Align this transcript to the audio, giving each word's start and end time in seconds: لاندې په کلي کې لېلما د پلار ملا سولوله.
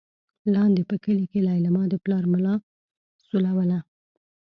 لاندې 0.53 0.81
په 0.89 0.95
کلي 1.03 1.25
کې 1.31 1.39
لېلما 1.47 1.83
د 1.89 1.93
پلار 2.03 2.23
ملا 2.33 2.55
سولوله. 3.27 3.79